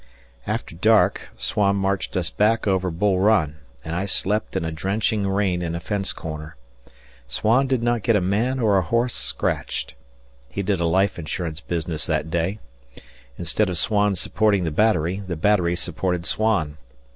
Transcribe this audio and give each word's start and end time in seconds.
After 0.47 0.75
dark 0.75 1.29
Swan 1.37 1.75
marched 1.75 2.17
us 2.17 2.31
back 2.31 2.65
over 2.65 2.89
Bull 2.89 3.19
Run, 3.19 3.57
and 3.85 3.95
I 3.95 4.05
slept 4.07 4.55
in 4.55 4.65
a 4.65 4.71
drenching 4.71 5.27
rain 5.29 5.61
in 5.61 5.75
a 5.75 5.79
fence 5.79 6.11
corner. 6.11 6.55
Swan 7.27 7.67
did 7.67 7.83
not 7.83 8.01
get 8.01 8.15
a 8.15 8.19
man 8.19 8.59
or 8.59 8.79
a 8.79 8.81
horse 8.81 9.13
scratched. 9.13 9.93
He 10.49 10.63
did 10.63 10.79
a 10.79 10.85
life 10.87 11.19
insurance 11.19 11.61
business 11.61 12.07
that 12.07 12.31
day. 12.31 12.57
Instead 13.37 13.69
of 13.69 13.77
Swan 13.77 14.15
supporting 14.15 14.63
the 14.63 14.71
battery, 14.71 15.21
the 15.27 15.35
battery 15.35 15.75
supported 15.75 16.25
Swan. 16.25 16.77